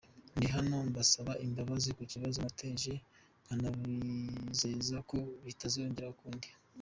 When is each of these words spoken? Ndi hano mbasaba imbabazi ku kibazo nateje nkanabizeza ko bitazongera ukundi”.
Ndi 0.37 0.47
hano 0.55 0.75
mbasaba 0.89 1.33
imbabazi 1.45 1.89
ku 1.97 2.03
kibazo 2.11 2.37
nateje 2.43 2.93
nkanabizeza 3.43 4.97
ko 5.09 5.17
bitazongera 5.45 6.13
ukundi”. 6.15 6.47